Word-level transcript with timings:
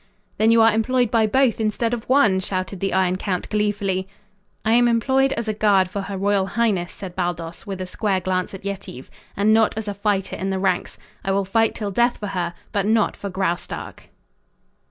"Then 0.39 0.49
you 0.49 0.63
are 0.63 0.73
employed 0.73 1.11
by 1.11 1.27
both 1.27 1.59
instead 1.59 1.93
of 1.93 2.09
one!" 2.09 2.39
shouted 2.39 2.79
the 2.79 2.91
Iron 2.91 3.17
Count 3.17 3.47
gleefully. 3.51 4.07
"I 4.65 4.73
am 4.73 4.87
employed 4.87 5.31
as 5.33 5.47
a 5.47 5.53
guard 5.53 5.91
for 5.91 6.01
her 6.01 6.17
royal 6.17 6.47
highness," 6.47 6.91
said 6.91 7.15
Baldos, 7.15 7.67
with 7.67 7.79
a 7.79 7.85
square 7.85 8.19
glance 8.19 8.55
at 8.55 8.65
Yetive, 8.65 9.11
"and 9.37 9.53
not 9.53 9.77
as 9.77 9.87
a 9.87 9.93
fighter 9.93 10.35
in 10.35 10.49
the 10.49 10.57
ranks. 10.57 10.97
I 11.23 11.31
will 11.31 11.45
fight 11.45 11.75
till 11.75 11.91
death 11.91 12.17
for 12.17 12.29
her, 12.29 12.55
but 12.71 12.87
not 12.87 13.15
for 13.15 13.29
Graustark." 13.29 14.09